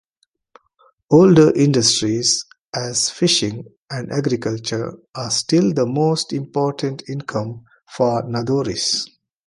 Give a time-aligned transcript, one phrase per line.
[1.11, 9.07] Older industries as fishing and agriculture are still the most important income for Nadoris.